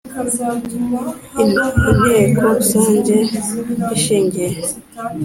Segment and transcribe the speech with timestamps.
[1.37, 3.15] n Inteko Rusange
[3.95, 4.49] ishingiye